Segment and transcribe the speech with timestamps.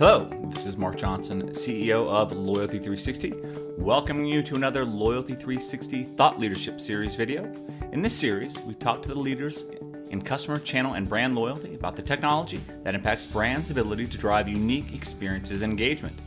[0.00, 3.34] Hello, this is Mark Johnson, CEO of Loyalty 360,
[3.76, 7.52] welcoming you to another Loyalty 360 Thought Leadership Series video.
[7.92, 9.66] In this series, we talk to the leaders
[10.08, 14.48] in customer, channel, and brand loyalty about the technology that impacts brands' ability to drive
[14.48, 16.18] unique experiences and engagement.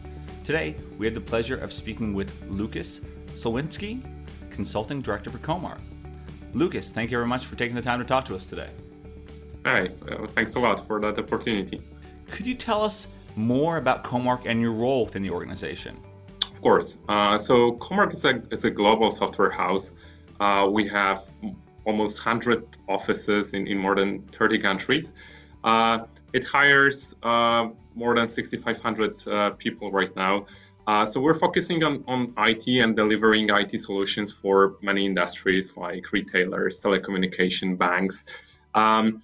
[0.44, 4.04] Today, we have the pleasure of speaking with Lucas Slowinski,
[4.52, 5.82] Consulting Director for Comarch.
[6.54, 8.70] Lucas, thank you very much for taking the time to talk to us today.
[9.66, 11.82] Hi, uh, thanks a lot for that opportunity.
[12.30, 15.98] Could you tell us more about Comarch and your role within the organization?
[16.52, 16.98] Of course.
[17.08, 19.94] Uh, so Comarch is a, is a global software house.
[20.40, 21.24] Uh, we have
[21.86, 25.14] almost 100 offices in, in more than 30 countries.
[25.64, 26.00] Uh,
[26.34, 30.46] it hires uh, more than 6,500 uh, people right now.
[30.86, 36.12] Uh, so we're focusing on, on IT and delivering IT solutions for many industries like
[36.12, 38.26] retailers, telecommunication, banks.
[38.76, 39.24] Um,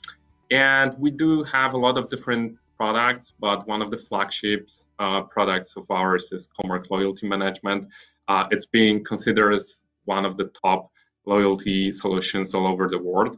[0.52, 5.22] and we do have a lot of different products, but one of the flagship uh,
[5.24, 7.86] products of ours is Comarch Loyalty Management.
[8.28, 10.92] Uh, it's being considered as one of the top
[11.26, 13.38] loyalty solutions all over the world.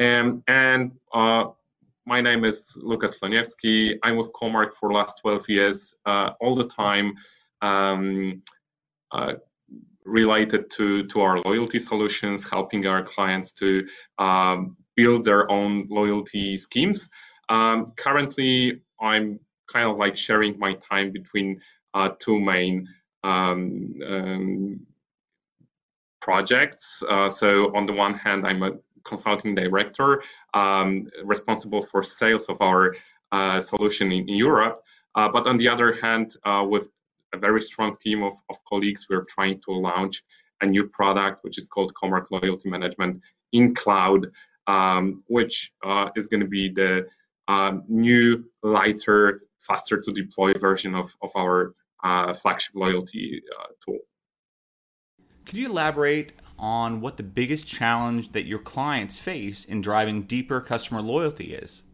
[0.00, 1.44] Um, and uh,
[2.06, 3.98] my name is Lukas Floniewski.
[4.02, 7.14] I'm with Comarch for the last 12 years, uh, all the time
[7.60, 8.42] um,
[9.12, 9.34] uh,
[10.04, 13.86] related to, to our loyalty solutions, helping our clients to
[14.18, 17.08] um, build their own loyalty schemes.
[17.48, 19.40] Um, currently, I'm
[19.72, 21.60] kind of like sharing my time between
[21.94, 22.88] uh, two main
[23.24, 24.80] um, um,
[26.20, 27.02] projects.
[27.08, 28.72] Uh, so on the one hand, I'm a
[29.04, 30.22] consulting director
[30.54, 32.94] um, responsible for sales of our
[33.32, 34.78] uh, solution in, Europe.
[35.14, 36.88] Uh, but on the other hand, uh, with
[37.34, 40.22] a very strong team of, of colleagues, we're trying to launch
[40.60, 44.30] a new product, which is called Comarch Loyalty Management in cloud,
[44.66, 47.06] um, which uh, is going to be the
[47.48, 53.98] um, new, lighter, faster to deploy version of, of our uh, flagship loyalty uh, tool.
[55.44, 60.60] Could you elaborate on what the biggest challenge that your clients face in driving deeper
[60.60, 61.84] customer loyalty is?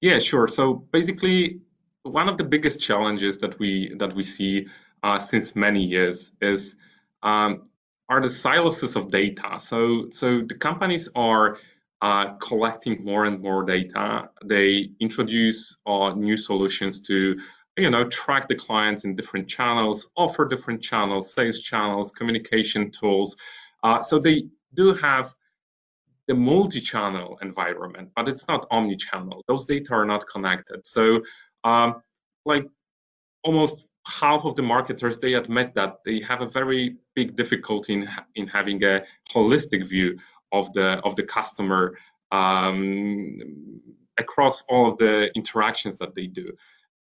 [0.00, 0.48] Yeah, sure.
[0.48, 1.60] So basically,
[2.02, 4.66] one of the biggest challenges that we that we see
[5.02, 6.74] uh, since many years is
[7.22, 7.64] um,
[8.12, 9.58] are the silos of data.
[9.58, 11.58] So so the companies are
[12.02, 14.28] uh, collecting more and more data.
[14.44, 17.40] They introduce uh, new solutions to
[17.78, 23.34] you know track the clients in different channels offer different channels sales channels communication tools
[23.82, 24.42] uh, so they
[24.74, 25.34] do have
[26.28, 31.22] the multi-channel environment but it's not omni-channel those data are not connected so
[31.64, 32.02] um,
[32.44, 32.66] like
[33.42, 38.08] almost half of the marketers they admit that they have a very big difficulty in,
[38.34, 40.16] in having a holistic view
[40.52, 41.96] of the of the customer
[42.32, 43.38] um,
[44.18, 46.50] across all of the interactions that they do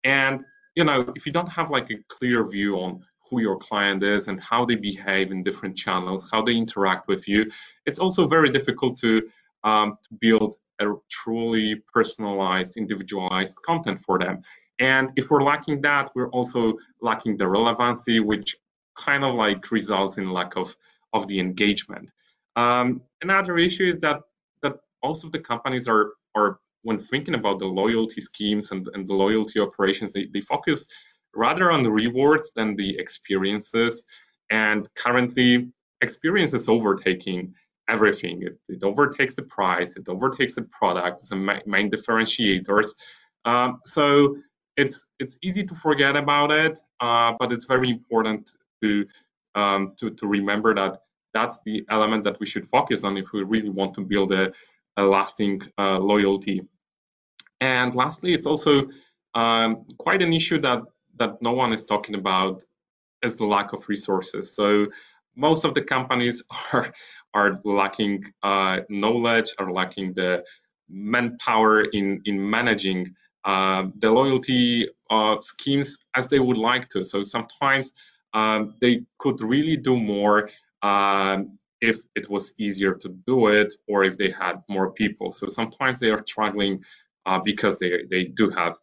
[0.04, 0.44] and
[0.78, 4.28] you know, if you don't have like a clear view on who your client is
[4.28, 7.50] and how they behave in different channels, how they interact with you,
[7.84, 9.20] it's also very difficult to,
[9.64, 14.40] um, to build a truly personalized, individualized content for them.
[14.80, 18.56] And if we're lacking that, we're also lacking the relevancy, which
[18.96, 20.76] kind of like results in lack of,
[21.12, 22.10] of the engagement.
[22.56, 24.20] Um, another issue is that
[24.62, 24.74] that
[25.04, 29.14] most of the companies are are when thinking about the loyalty schemes and, and the
[29.14, 30.86] loyalty operations, they, they focus
[31.34, 34.04] rather on the rewards than the experiences.
[34.50, 35.68] And currently,
[36.00, 37.54] experience is overtaking
[37.88, 38.42] everything.
[38.42, 42.88] It, it overtakes the price, it overtakes the product, it's a main differentiators.
[43.44, 44.36] Um, so
[44.78, 49.04] it's it's easy to forget about it, uh, but it's very important to,
[49.54, 50.98] um, to to remember that
[51.34, 54.52] that's the element that we should focus on if we really want to build a,
[54.96, 56.62] a lasting uh, loyalty.
[57.60, 58.88] And lastly, it's also
[59.34, 60.82] um, quite an issue that
[61.16, 62.62] that no one is talking about
[63.22, 64.54] is the lack of resources.
[64.54, 64.86] So
[65.34, 66.92] most of the companies are
[67.34, 70.44] are lacking uh, knowledge, are lacking the
[70.88, 73.16] manpower in in managing
[73.48, 77.04] the loyalty uh, schemes as they would like to.
[77.04, 77.92] So sometimes
[78.34, 80.50] um, they could really do more
[80.82, 85.32] um, if it was easier to do it or if they had more people.
[85.32, 86.84] So sometimes they are struggling
[87.26, 88.76] uh, because they, they do have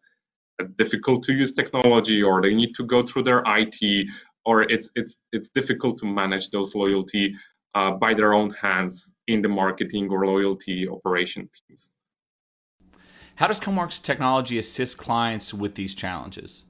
[0.59, 4.07] a difficult to use technology or they need to go through their IT
[4.45, 7.35] or it's it's it's difficult to manage those loyalty
[7.73, 11.91] uh, by their own hands in the marketing or loyalty operation teams.
[13.35, 16.65] How does Comarch's technology assist clients with these challenges?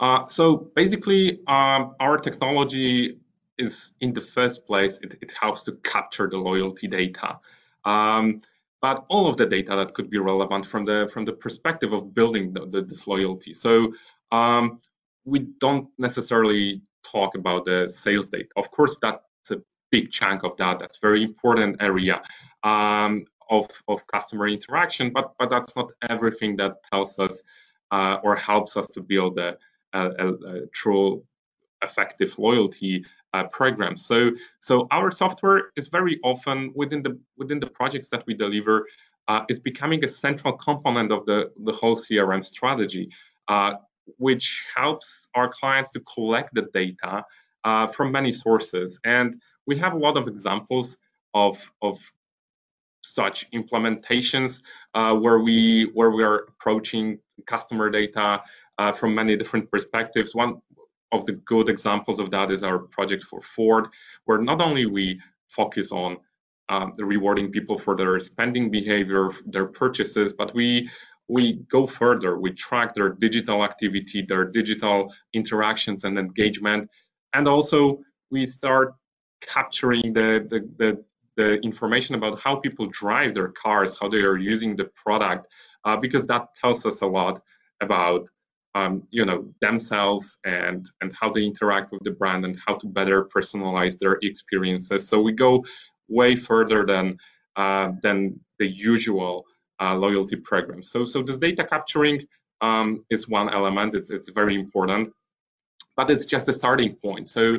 [0.00, 3.20] Uh, so basically, um, our technology
[3.58, 7.38] is in the first place, it, it helps to capture the loyalty data.
[7.84, 8.42] Um,
[8.80, 12.12] but all of the data that could be relevant from the from the perspective of
[12.12, 13.54] building the, the.
[13.54, 13.92] So
[14.32, 14.80] um,
[15.24, 18.48] we don't necessarily talk about the sales data.
[18.56, 19.58] Of course, that's a
[19.92, 20.80] big chunk of that.
[20.80, 22.22] That's very important area
[22.62, 23.22] um,
[23.56, 27.34] of of customer interaction, but but that's not everything that tells us
[27.92, 29.56] uh, or helps us to build a,
[29.92, 30.02] a,
[30.52, 31.22] a true
[31.82, 33.04] effective loyalty
[33.34, 33.96] uh, program.
[33.96, 38.86] So, so our software is very often within the within the projects that we deliver
[39.28, 43.10] uh, is becoming a central component of the the whole CRM strategy,
[43.48, 43.74] uh,
[44.18, 47.24] which helps our clients to collect the data
[47.64, 48.98] uh, from many sources.
[49.04, 50.96] And we have a lot of examples
[51.34, 51.98] of of
[53.02, 54.62] such implementations
[54.94, 58.42] uh, where we where we are approaching customer data
[58.78, 60.34] uh, from many different perspectives.
[60.34, 60.60] One
[61.10, 63.88] of the good examples of that is our project for Ford,
[64.24, 66.16] where not only we focus on
[66.68, 70.88] um, rewarding people for their spending behavior, their purchases, but we
[71.28, 72.38] we go further.
[72.38, 76.88] We track their digital activity, their digital interactions and engagement,
[77.32, 78.00] and also
[78.30, 78.94] we start
[79.40, 81.04] capturing the, the, the,
[81.36, 85.46] the information about how people drive their cars, how they are using the product,
[85.84, 87.40] uh, because that tells us a lot
[87.80, 88.28] about
[88.74, 92.86] um, you know themselves and and how they interact with the brand and how to
[92.86, 95.08] better personalize their experiences.
[95.08, 95.64] So we go
[96.08, 97.18] way further than
[97.56, 99.44] uh, than the usual
[99.80, 100.82] uh, loyalty program.
[100.82, 102.26] So so this data capturing
[102.60, 103.94] um, is one element.
[103.94, 105.12] It's it's very important,
[105.96, 107.28] but it's just a starting point.
[107.28, 107.58] So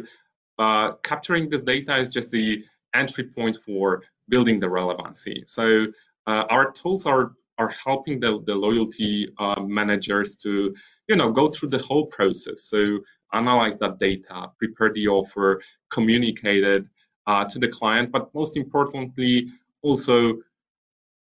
[0.58, 5.44] uh, capturing this data is just the entry point for building the relevancy.
[5.45, 5.88] So
[6.28, 10.74] uh, our tools are are helping the, the loyalty uh, managers to
[11.07, 13.00] you know go through the whole process so
[13.34, 16.88] analyze that data prepare the offer communicate it
[17.28, 19.50] uh, to the client but most importantly
[19.81, 20.34] also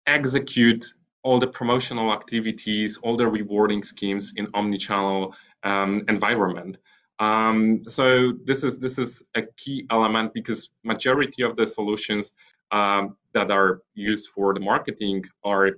[0.08, 0.86] execute
[1.24, 6.80] all the promotional activities all the rewarding schemes in omni-channel um, environment
[7.20, 12.34] um, so this is this is a key element because majority of the solutions
[12.72, 15.72] um, that are used for the marketing are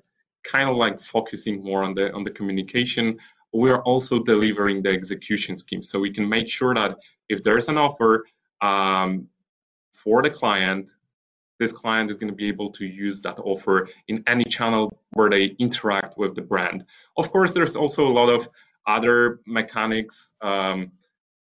[0.43, 3.17] kind of like focusing more on the on the communication.
[3.53, 5.81] We are also delivering the execution scheme.
[5.81, 6.97] So we can make sure that
[7.29, 8.25] if there's an offer
[8.61, 9.27] um,
[9.93, 10.89] for the client
[11.59, 15.29] this client is going to be able to use that offer in any channel where
[15.29, 16.85] they interact with the brand.
[17.17, 18.49] Of course there's also a lot of
[18.87, 20.93] other mechanics um,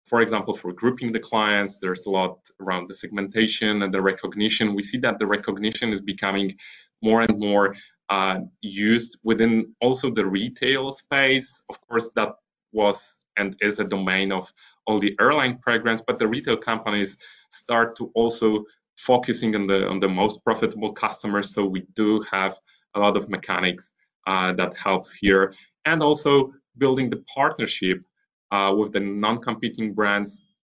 [0.05, 4.75] for example, for grouping the clients, there's a lot around the segmentation and the recognition.
[4.75, 6.56] We see that the recognition is becoming
[7.03, 7.75] more and more
[8.11, 11.62] uh, used within also the retail space.
[11.71, 12.35] Of course, that
[12.73, 14.53] was and is a domain of
[14.87, 17.17] all the airline programs, but the retail companies
[17.51, 18.65] start to also
[18.99, 21.55] focusing on the on the most profitable customers.
[21.55, 22.59] So we do have
[22.95, 23.93] a lot of mechanics
[24.27, 25.53] uh, that helps here,
[25.87, 28.05] and also building the partnership
[28.77, 30.31] with the non-competing brands.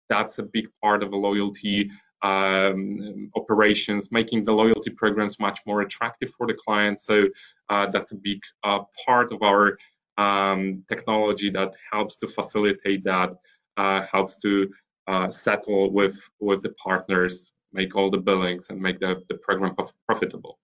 [0.10, 1.89] That's a big part of the loyalty
[2.22, 7.06] um, operations, making the loyalty programs much more attractive for the clients.
[7.06, 7.28] So
[7.69, 9.78] uh, that's a big uh, part of our
[10.18, 13.33] um, technology that helps to facilitate that,
[13.78, 14.69] uh, helps to
[15.07, 19.74] uh, settle with with the partners, make all the billings, and make the, the program
[20.07, 20.60] profitable.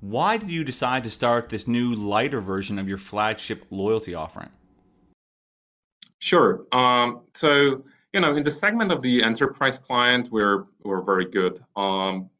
[0.00, 4.50] Why did you decide to start this new lighter version of your flagship loyalty offering?
[6.18, 6.66] Sure.
[6.72, 11.60] Um, so you know, in the segment of the enterprise client, we're we're very good.
[11.76, 12.30] Um,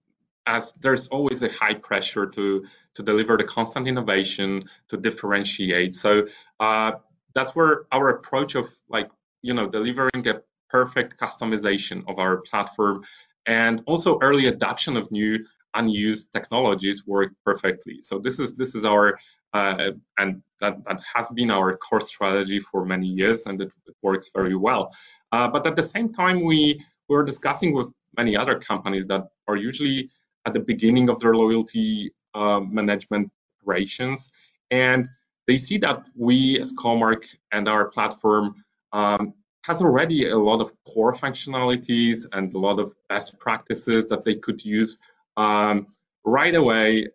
[0.46, 5.94] as there's always a high pressure to to deliver the constant innovation to differentiate.
[5.94, 6.26] So
[6.58, 6.92] uh,
[7.34, 9.10] that's where our approach of like
[9.42, 13.04] you know delivering a perfect customization of our platform
[13.46, 15.44] and also early adoption of new
[15.74, 18.00] unused technologies work perfectly.
[18.00, 19.18] So this is this is our
[19.54, 23.94] uh, and that, that has been our core strategy for many years, and it, it
[24.02, 24.94] works very well.
[25.32, 29.56] Uh, but at the same time, we were discussing with many other companies that are
[29.56, 30.10] usually
[30.46, 33.30] at the beginning of their loyalty uh, management
[33.62, 34.30] operations,
[34.70, 35.08] and
[35.46, 38.54] they see that we as Comarch and our platform
[38.92, 44.24] um, has already a lot of core functionalities and a lot of best practices that
[44.24, 44.98] they could use
[45.36, 45.86] um,
[46.24, 47.08] right away.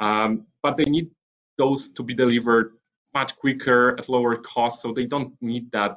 [0.00, 1.10] Um, but they need
[1.62, 2.68] those to be delivered
[3.18, 5.94] much quicker at lower cost, so they don't need that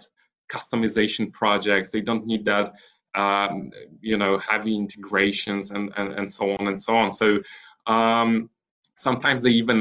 [0.56, 1.88] customization projects.
[1.90, 2.68] They don't need that,
[3.24, 3.72] um,
[4.10, 7.10] you know, heavy integrations and, and, and so on and so on.
[7.22, 7.28] So
[7.96, 8.50] um,
[9.08, 9.80] sometimes they even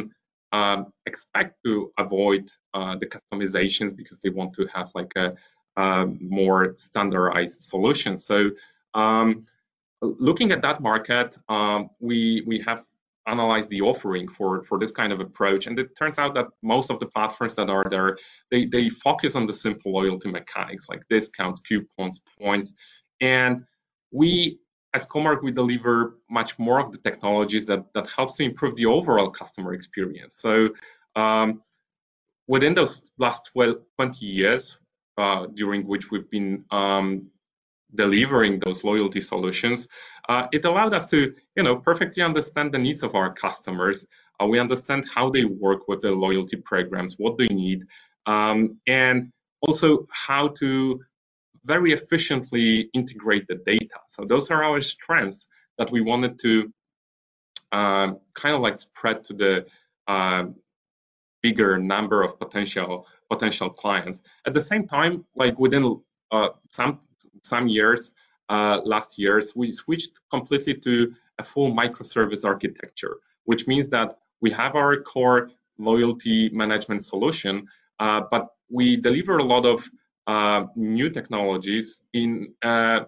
[0.59, 0.79] um,
[1.11, 1.73] expect to
[2.05, 2.45] avoid
[2.77, 5.29] uh, the customizations because they want to have like a,
[5.77, 6.07] a
[6.41, 8.13] more standardized solution.
[8.17, 8.37] So
[9.03, 9.45] um,
[10.29, 12.19] looking at that market, um, we
[12.51, 12.81] we have
[13.27, 16.91] analyzed the offering for for this kind of approach, and it turns out that most
[16.91, 18.19] of the platforms that are there,
[18.51, 22.75] they they focus on the simple loyalty mechanics like discounts, coupons, points,
[23.21, 23.65] and
[24.11, 24.59] we
[24.95, 28.87] as Comarch, we deliver much more of the technologies that, that helps to improve the
[28.87, 30.37] overall customer experience.
[30.37, 30.69] So
[31.17, 31.63] um,
[32.47, 34.79] within those last 12, 20 years,
[35.19, 37.29] uh, during which we've been um,
[37.95, 39.89] delivering those loyalty solutions,
[40.29, 44.07] uh, it allowed us to, you know, perfectly understand the needs of our customers.
[44.41, 47.85] Uh, we understand how they work with their loyalty programs, what they need,
[48.27, 51.01] um, and also how to
[51.65, 53.99] very efficiently integrate the data.
[54.07, 55.47] So those are our strengths
[55.79, 56.73] that we wanted to
[57.73, 59.67] uh, kind of like spread to the
[60.07, 60.45] uh,
[61.43, 64.23] bigger number of potential potential clients.
[64.47, 67.01] At the same time, like within uh, some
[67.43, 68.13] some years,
[68.49, 74.51] uh, last years, we switched completely to a full microservice architecture, which means that we
[74.51, 77.67] have our core loyalty management solution,
[78.01, 79.89] uh, but we deliver a lot of
[80.27, 83.01] uh, new technologies in uh,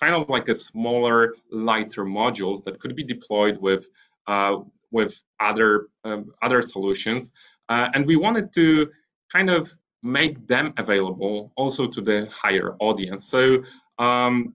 [0.00, 3.88] kind of like a smaller, lighter modules that could be deployed with
[4.26, 4.56] uh,
[4.90, 7.32] with other um, other solutions.
[7.68, 8.90] Uh, and we wanted to
[9.32, 9.72] kind of
[10.04, 13.24] make them available also to the higher audience.
[13.24, 13.62] So
[13.98, 14.54] um,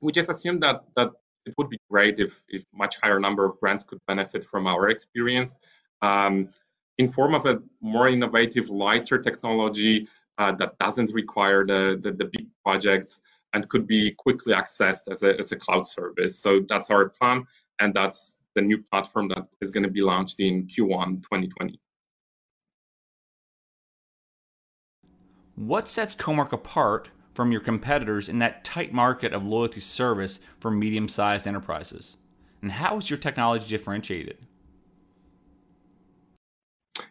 [0.00, 1.10] we just assumed that that
[1.46, 4.90] it would be great if if much higher number of brands could benefit from our
[4.90, 5.56] experience.
[6.02, 6.50] Um,
[6.98, 10.06] in form of a more innovative, lighter technology
[10.38, 13.20] uh, that doesn't require the, the, the, big projects
[13.52, 16.38] and could be quickly accessed as a, as a cloud service.
[16.38, 17.46] So that's our plan,
[17.80, 21.80] and that's the new platform that is going to be launched in Q1 2020.
[25.56, 30.70] What sets Comarch apart from your competitors in that tight market of loyalty service for
[30.70, 32.16] medium sized enterprises?
[32.60, 34.38] And how is your technology differentiated?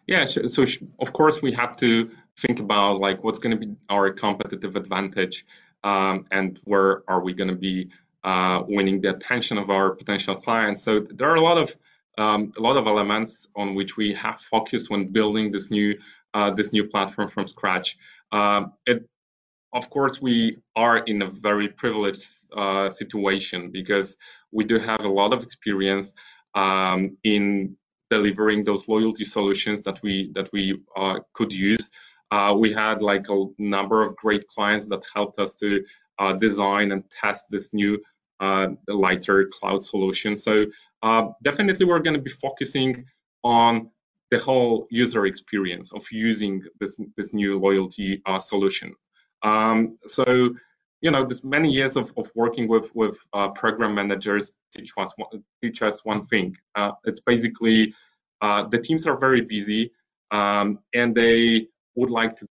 [0.06, 0.64] Yeah, so,
[0.98, 5.46] of course we have to think about like what's going to be our competitive advantage
[5.82, 7.90] um, and where are we going to be
[8.24, 10.82] uh, winning the attention of our potential clients.
[10.82, 11.76] So there are a lot of
[12.16, 15.98] um, a lot of elements on which we have focused when building this new
[16.34, 17.96] uh, this new platform from scratch.
[18.34, 19.08] Um, it,
[19.72, 24.16] of course, we are in a very privileged uh, situation because
[24.52, 26.12] we do have a lot of experience
[26.54, 27.76] um, in
[28.10, 31.90] delivering those loyalty solutions that we that we uh, could use.
[32.30, 35.84] Uh, we had like a number of great clients that helped us to
[36.18, 38.00] uh, design and test this new
[38.40, 40.36] uh, lighter cloud solution.
[40.36, 40.66] So
[41.02, 43.04] uh, definitely we're going to be focusing
[43.42, 43.90] on
[44.30, 48.94] the whole user experience of using this this new loyalty uh, solution.
[49.42, 50.54] Um, so
[51.00, 55.12] you know, this many years of, of working with with uh, program managers teach us
[55.62, 56.56] teach us one thing.
[57.04, 57.94] it's basically
[58.40, 59.90] the teams are very busy
[60.30, 62.46] um, and they would like to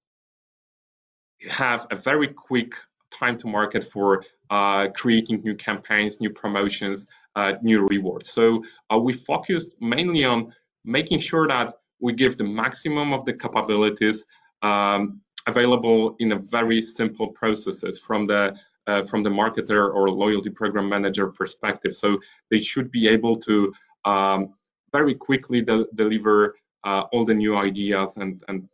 [1.50, 2.76] have a very quick
[3.12, 8.32] time to market for uh, creating new campaigns, new promotions, uh, new rewards.
[8.32, 8.64] So
[8.94, 14.26] uh, we focused mainly on making sure that we give the maximum of the capabilities
[14.62, 18.58] um, available in a very simple processes from the
[18.88, 21.96] uh, from the marketer or loyalty program manager perspective.
[21.96, 22.20] So
[22.50, 23.74] they should be able to
[24.06, 24.54] um,
[24.92, 28.68] very quickly de deliver uh, all the new ideas and and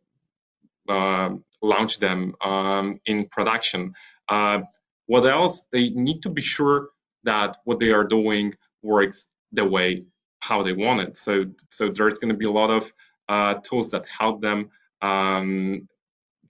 [0.88, 3.94] uh, launch them um, in production.
[4.30, 4.60] Uh,
[5.08, 5.64] what else?
[5.72, 6.90] They need to be sure
[7.24, 10.06] that what they are doing works the way
[10.39, 11.17] how they want it.
[11.17, 12.91] So, so there's going to be a lot of
[13.29, 14.70] uh, tools that help them
[15.01, 15.88] um,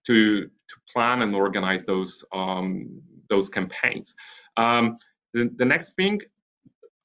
[0.05, 4.15] to to plan and organize those um, those campaigns.
[4.57, 4.97] Um,
[5.33, 6.21] the, the next thing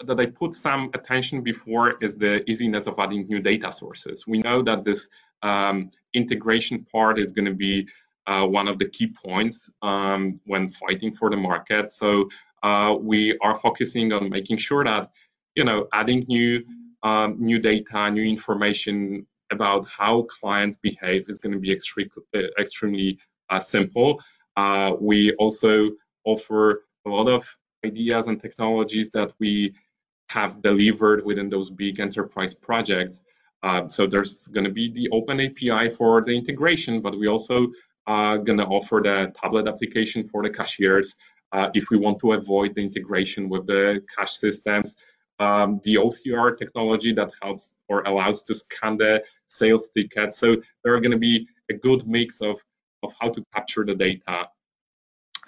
[0.05, 4.27] that I put some attention before is the easiness of adding new data sources.
[4.27, 5.09] We know that this
[5.43, 7.89] um, integration part is going to be
[8.27, 11.91] uh, one of the key points um, when fighting for the market.
[11.91, 12.29] So
[12.63, 15.11] uh, we are focusing on making sure that
[15.55, 16.65] you know adding new
[17.03, 22.11] um, new data, new information about how clients behave is going to be extremely
[22.59, 23.19] extremely
[23.51, 24.23] uh, simple.
[24.57, 25.91] Uh, we also
[26.25, 27.45] offer a lot of
[27.85, 29.75] ideas and technologies that we
[30.29, 33.23] have delivered within those big enterprise projects.
[33.63, 37.69] Uh, so there's going to be the open API for the integration, but we also
[38.07, 41.15] are going to offer the tablet application for the cashiers
[41.53, 44.97] uh, if we want to avoid the integration with the cash systems.
[45.43, 49.25] Um, the OCR technology that helps or allows to scan the
[49.59, 50.39] sales tickets.
[50.39, 50.49] So
[50.83, 51.37] there are going to be
[51.71, 52.57] a good mix of,
[53.03, 54.37] of how to capture the data,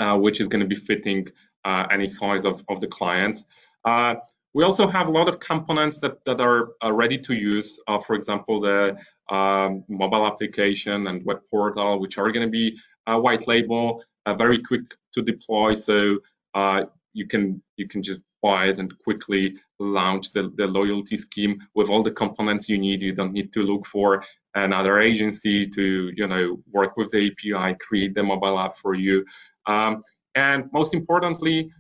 [0.03, 1.29] uh, which is going to be fitting
[1.65, 3.45] uh, any size of, of the clients.
[3.85, 4.15] Uh,
[4.55, 7.79] we also have a lot of components that, that are, are ready to use.
[7.87, 8.97] Uh, for example, the
[9.31, 14.59] um, mobile application and web portal, which are going to be white label, uh, very
[14.61, 14.83] quick
[15.13, 15.75] to deploy.
[15.75, 16.19] So
[16.55, 21.89] uh, you can you can just it and quickly launch the, the loyalty scheme with
[21.89, 23.03] all the components you need.
[23.03, 24.25] You don't need to look for
[24.55, 29.25] another agency to you know work with the API, create the mobile app for you.
[29.67, 30.03] Um,
[30.35, 31.71] and most importantly,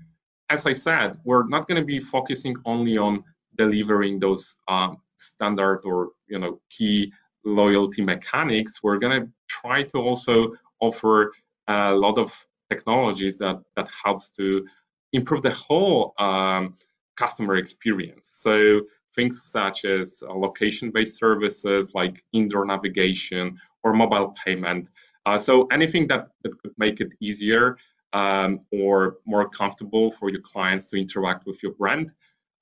[0.50, 3.24] as I said, we're not going to be focusing only on
[3.56, 7.12] delivering those um, standard or you know key
[7.44, 8.82] loyalty mechanics.
[8.82, 11.32] We're going to try to also offer
[11.68, 12.34] a lot of
[12.70, 14.66] technologies that that helps to
[15.14, 16.74] improve the whole um,
[17.16, 18.26] customer experience.
[18.46, 18.82] So
[19.14, 24.90] things such as uh, location-based services like indoor navigation or mobile payment.
[25.24, 27.78] Uh, so anything that, that could make it easier
[28.12, 32.12] um, or more comfortable for your clients to interact with your brand.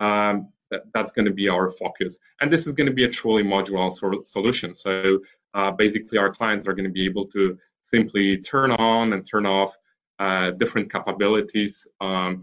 [0.01, 2.19] Um, that, that's going to be our focus.
[2.41, 3.91] And this is going to be a truly modular
[4.27, 4.75] solution.
[4.75, 5.21] So
[5.55, 9.45] uh, basically, our clients are going to be able to simply turn on and turn
[9.47, 9.77] off
[10.59, 11.87] different capabilities.
[12.01, 12.43] Um,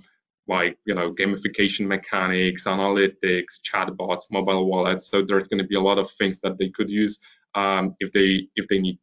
[0.50, 5.08] like you know gamification mechanics, analytics, chatbots, mobile wallets.
[5.10, 7.20] So there's going to be a lot of things that they could use
[7.56, 9.00] um, if they if they need.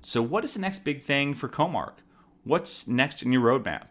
[0.00, 1.98] So what is the next big thing for Comarch?
[2.44, 3.90] What's next in your roadmap?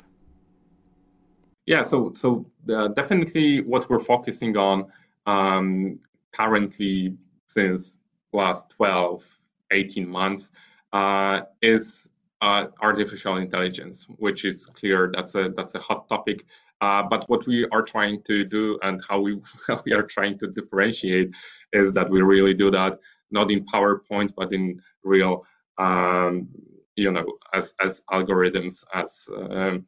[1.65, 4.87] Yeah, so so uh, definitely what we're focusing on
[5.25, 5.93] um,
[6.33, 7.15] currently
[7.47, 7.95] since
[8.33, 9.23] last 12,
[9.71, 10.51] 18 months
[10.93, 12.09] uh, is
[12.41, 16.45] uh, artificial intelligence, which is clear that's a that's a hot topic.
[16.81, 20.37] Uh, but what we are trying to do and how we how we are trying
[20.39, 21.29] to differentiate
[21.73, 22.97] is that we really do that
[23.31, 25.45] not in PowerPoints but in real
[25.77, 26.47] um,
[26.95, 29.85] you know as as algorithms as um,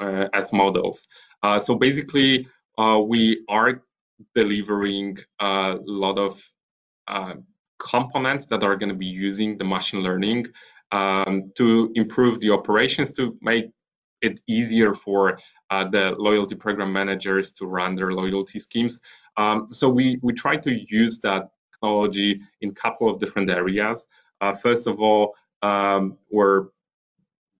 [0.00, 1.06] uh, as models.
[1.42, 2.46] Uh, so basically,
[2.78, 3.82] uh, we are
[4.34, 6.40] delivering a lot of
[7.06, 7.34] uh,
[7.78, 10.46] components that are going to be using the machine learning
[10.92, 13.66] um, to improve the operations to make
[14.20, 15.38] it easier for
[15.70, 19.00] uh, the loyalty program managers to run their loyalty schemes.
[19.36, 24.06] Um, so we we try to use that technology in a couple of different areas.
[24.40, 26.68] Uh, first of all, um, we're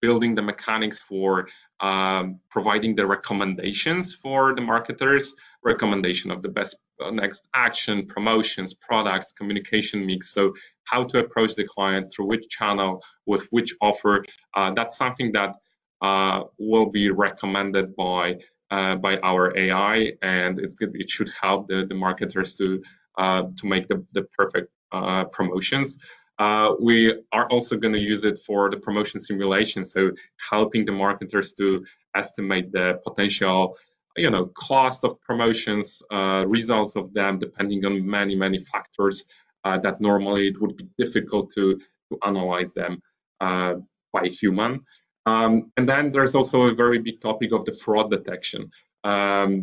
[0.00, 1.48] building the mechanics for
[1.80, 5.34] um, providing the recommendations for the marketers,
[5.64, 10.30] recommendation of the best uh, next action, promotions, products, communication mix.
[10.34, 10.52] So
[10.84, 14.24] how to approach the client through which channel with which offer.
[14.54, 15.56] Uh, that's something that
[16.02, 18.38] uh, will be recommended by
[18.70, 20.90] uh, by our AI, and it's good.
[20.94, 22.82] It should help the, the marketers to
[23.16, 25.98] uh, to make the, the perfect uh, promotions.
[26.38, 30.12] Uh, we are also going to use it for the promotion simulation, so
[30.50, 33.76] helping the marketers to estimate the potential,
[34.16, 39.24] you know, cost of promotions, uh, results of them, depending on many many factors
[39.64, 43.02] uh, that normally it would be difficult to, to analyze them
[43.40, 43.74] uh,
[44.12, 44.80] by human.
[45.26, 48.70] Um, and then there's also a very big topic of the fraud detection.
[49.04, 49.62] Um,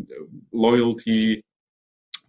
[0.53, 1.43] loyalty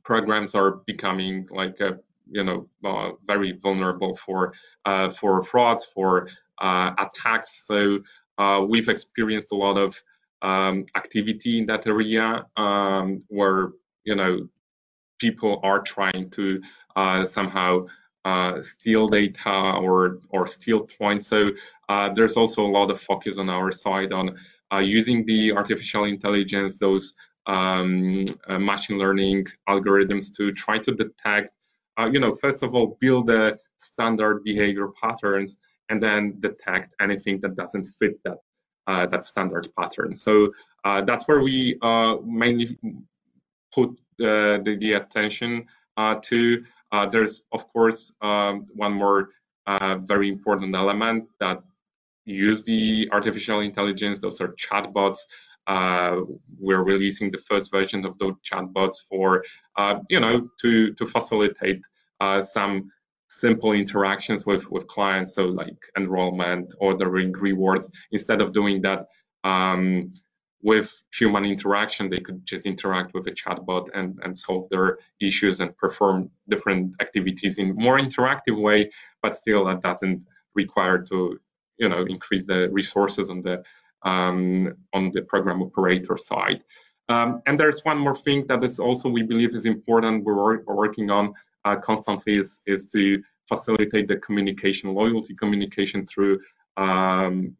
[0.04, 1.98] programs are becoming like a
[2.30, 4.52] you know uh, very vulnerable for
[4.84, 7.66] uh, for frauds, for uh, attacks.
[7.66, 8.00] So
[8.38, 10.00] uh, we've experienced a lot of
[10.42, 13.70] um, activity in that area um, where
[14.04, 14.48] you know
[15.18, 16.60] people are trying to
[16.94, 17.86] uh, somehow
[18.24, 21.26] uh, steal data or or steal points.
[21.26, 21.50] So
[22.14, 24.36] there's also a lot of focus on our side on
[24.82, 27.14] using the artificial intelligence, those
[27.46, 31.55] um, machine learning algorithms to try to detect
[31.98, 37.40] uh, you know, first of all, build the standard behavior patterns and then detect anything
[37.40, 38.38] that doesn't fit that
[38.86, 40.14] uh, that standard pattern.
[40.14, 40.52] So
[40.84, 42.78] uh, that's where we uh, mainly
[43.74, 46.64] put the, the attention uh, to.
[46.92, 49.30] Uh, there's of course um, one more
[50.06, 51.62] very important element that
[52.24, 54.20] use the artificial intelligence.
[54.20, 55.18] Those are chatbots.
[55.66, 56.20] Uh,
[56.58, 59.44] we're releasing the first version of those chatbots for,
[59.76, 61.82] uh, you know, to to facilitate
[62.20, 62.90] uh, some
[63.28, 65.34] simple interactions with with clients.
[65.34, 67.90] So like enrollment, ordering, rewards.
[68.12, 69.06] Instead of doing that
[69.44, 70.12] um,
[70.62, 75.60] with human interaction, they could just interact with a chatbot and and solve their issues
[75.60, 78.90] and perform different activities in more interactive way.
[79.22, 80.24] But still, that doesn't
[80.54, 81.38] require to
[81.78, 83.62] you know increase the resources on the
[84.06, 86.62] um, on the program operator side.
[87.08, 90.24] Um, and there's one more thing that is also we believe is important.
[90.24, 96.38] We're, working on uh, constantly is is to facilitate the communication, loyalty communication through
[96.76, 97.56] um,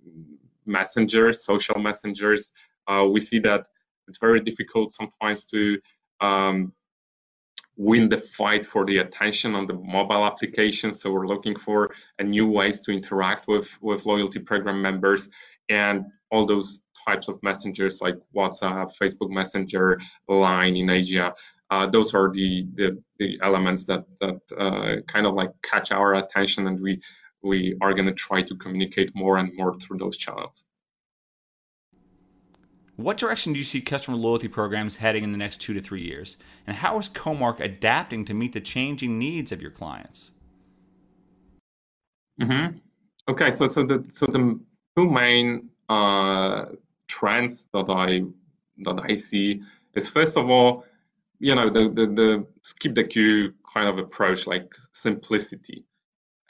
[0.64, 2.50] messengers, social messengers.
[2.88, 3.68] Uh, we see that
[4.08, 5.78] it's very difficult sometimes to
[6.20, 6.72] um,
[7.76, 10.92] win the fight for the attention on the mobile application.
[10.92, 15.28] So we're looking for new ways to interact with with loyalty program members
[15.68, 21.34] and all those types of messengers like WhatsApp, Facebook Messenger, Line in Asia.
[21.70, 26.14] Uh, those are the, the, the elements that that uh, kind of like catch our
[26.14, 27.00] attention, and we
[27.42, 30.64] we are going to try to communicate more and more through those channels.
[32.96, 36.02] What direction do you see customer loyalty programs heading in the next two to three
[36.02, 36.38] years?
[36.66, 40.32] And how is Comarch adapting to meet the changing needs of your clients?
[42.40, 42.78] Mm-hmm.
[43.28, 44.58] Okay, so so the so the
[44.96, 46.66] two main uh,
[47.08, 48.22] trends that I
[48.78, 49.62] that I see
[49.94, 50.84] is first of all,
[51.38, 55.84] you know, the the, the skip the queue kind of approach, like simplicity.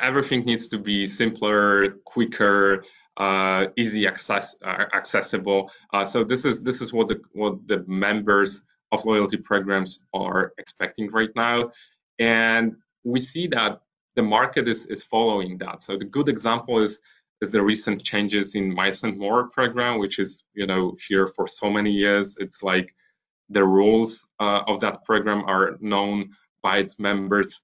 [0.01, 2.85] Everything needs to be simpler, quicker,
[3.17, 5.71] uh, easy access uh, accessible.
[5.93, 10.53] Uh, so this is this is what the what the members of loyalty programs are
[10.59, 11.71] expecting right now,
[12.19, 13.81] and we see that
[14.15, 15.83] the market is is following that.
[15.83, 17.01] So the good example is
[17.41, 21.47] is the recent changes in Miles and More program, which is you know here for
[21.47, 22.37] so many years.
[22.39, 22.95] It's like
[23.51, 26.31] the rules uh, of that program are known
[26.63, 27.61] by its members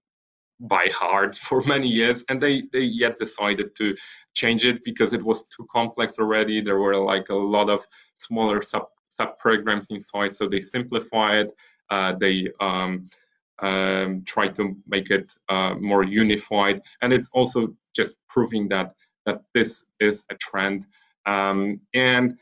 [0.60, 3.96] by heart for many years, and they they yet decided to
[4.34, 6.60] change it because it was too complex already.
[6.60, 11.48] There were like a lot of smaller sub sub programs inside, so they simplified.
[11.90, 13.08] Uh, they um,
[13.60, 18.94] um, try to make it uh, more unified, and it's also just proving that
[19.26, 20.86] that this is a trend.
[21.26, 22.38] Um, and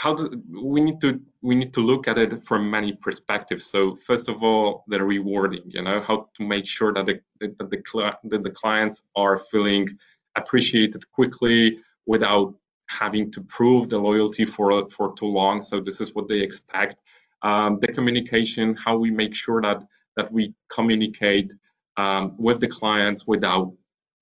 [0.00, 3.66] how do we need to we need to look at it from many perspectives.
[3.66, 7.70] So first of all, the rewarding, you know, how to make sure that the that
[7.70, 9.88] the, that the clients are feeling
[10.36, 12.54] appreciated quickly without
[12.88, 15.60] having to prove the loyalty for for too long.
[15.60, 16.96] So this is what they expect.
[17.42, 19.84] Um, the communication, how we make sure that
[20.16, 21.52] that we communicate
[21.96, 23.72] um, with the clients without,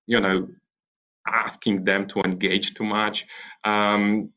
[0.07, 0.49] you know,
[1.28, 3.26] asking them to engage too much.
[3.64, 4.30] Um,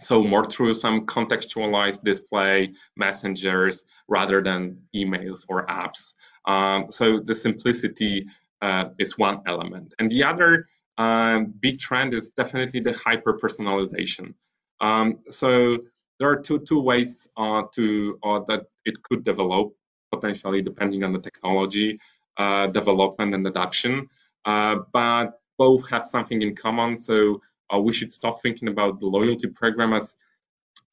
[0.00, 6.14] so more through some contextualized display messengers rather than emails or apps.
[6.46, 8.26] Um, so the simplicity
[8.60, 10.66] uh, is one element, and the other
[10.98, 14.34] um, big trend is definitely the hyper personalization.
[14.80, 15.78] Um, so
[16.18, 19.72] there are two two ways uh, to uh, that it could develop
[20.12, 21.98] potentially depending on the technology
[22.36, 24.08] uh, development and adoption.
[24.44, 26.96] Uh, but both have something in common.
[26.96, 27.40] So
[27.72, 30.16] uh, we should stop thinking about the loyalty program as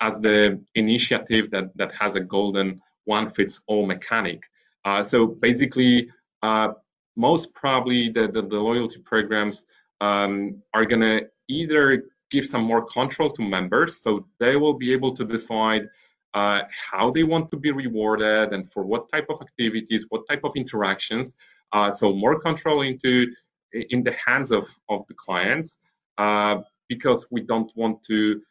[0.02, 4.43] as the initiative that that has a golden one fits all mechanic.
[4.86, 6.10] Uh, so basically,
[6.41, 6.69] uh,
[7.15, 9.65] most probably the, the, the loyalty programs
[10.00, 15.12] um, are gonna either give some more control to members, so they will be able
[15.13, 15.88] to decide
[16.34, 20.43] uh, how they want to be rewarded and for what type of activities, what type
[20.43, 21.36] of interactions.
[21.74, 23.32] Uh, so more control into
[23.74, 25.78] in the hands of, of the clients
[26.18, 28.42] uh, because we don't want to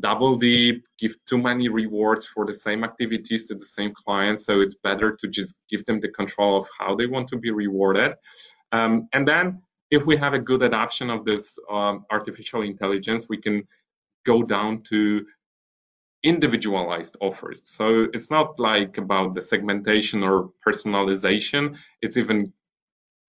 [0.00, 4.44] double deep, give too many rewards for the same activities to the same clients.
[4.44, 7.50] So it's better to just give them the control of how they want to be
[7.50, 8.14] rewarded.
[8.72, 13.36] Um, and then if we have a good adoption of this um, artificial intelligence, we
[13.36, 13.62] can
[14.26, 15.24] go down to
[16.24, 17.68] individualized offers.
[17.68, 21.76] So it's not like about the segmentation or personalization.
[22.00, 22.52] It's even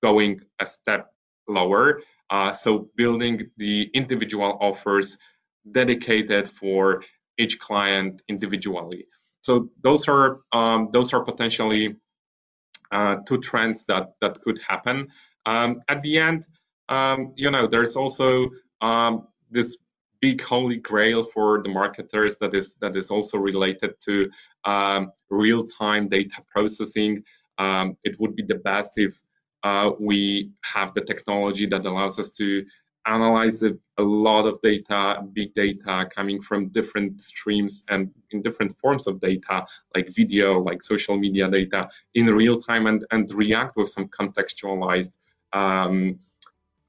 [0.02, 1.12] going a step
[1.48, 2.02] lower.
[2.30, 5.18] Uh, so building the individual offers
[5.72, 7.04] dedicated for
[7.38, 9.08] each client individually.
[9.42, 11.96] So those are um, those are potentially
[12.92, 15.10] uh, two trends that that could happen.
[15.46, 16.48] Um, at the end,
[16.90, 18.50] um, you know, there's also
[18.82, 19.78] um, this
[20.22, 24.30] big holy grail for the marketers that is that is also related to
[24.64, 27.24] um, real-time data processing.
[27.58, 29.14] Um, it would be the best if
[29.66, 32.64] uh, we have the technology that allows us to
[33.08, 38.72] analyze a, a, lot of data, big data coming from different streams and in different
[38.78, 43.76] forms of data, like video, like social media data, in real time and, and react
[43.76, 45.18] with some contextualized
[45.54, 46.20] um,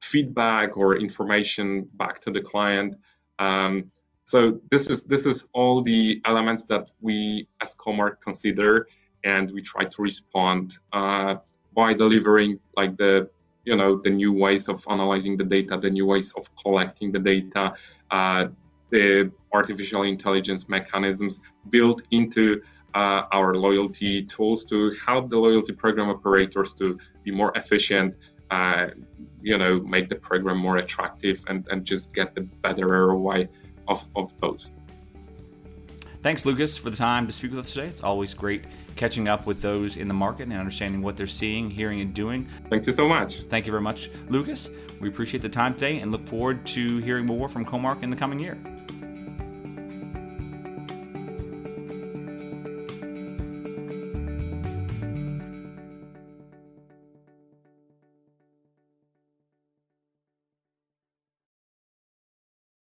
[0.03, 2.95] feedback or information back to the client.
[3.39, 3.91] Um,
[4.25, 8.89] so this is this is all the elements that we as Comarch consider,
[9.25, 10.79] and we try to respond.
[10.93, 11.37] Uh,
[11.77, 13.31] by delivering like the
[13.65, 17.19] you know the new ways of analyzing the data, the new ways of collecting the
[17.19, 17.73] data,
[18.11, 18.47] uh,
[18.91, 22.63] the artificial intelligence mechanisms built into
[22.95, 28.17] uh, our loyalty tools to help the loyalty program operators to be more efficient,
[28.51, 28.87] uh,
[29.43, 33.49] you know, make the program more attractive and, and just get the better ROI
[33.89, 34.73] of, of those.
[36.23, 37.87] Thanks, Lucas, for the time to speak with us today.
[37.87, 38.65] It's always great
[38.97, 42.49] catching up with those in the market and understanding what they're seeing, hearing, and doing.
[42.69, 43.43] Thank you so much.
[43.43, 44.71] Thank you very much, Lucas.
[45.01, 48.17] We appreciate the time today and look forward to hearing more from Comarch in the
[48.17, 48.59] coming year.